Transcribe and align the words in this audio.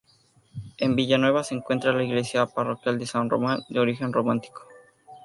En 0.79 0.95
Villanueva 0.95 1.43
se 1.43 1.53
encuentra 1.53 1.93
la 1.93 2.03
iglesia 2.03 2.47
parroquial 2.47 2.97
de 2.97 3.05
San 3.05 3.29
Román, 3.29 3.59
de 3.69 3.79
origen 3.81 4.11
románico. 4.11 4.65